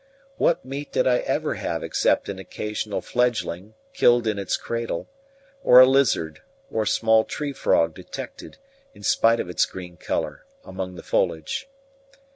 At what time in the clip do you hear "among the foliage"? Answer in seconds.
10.65-11.69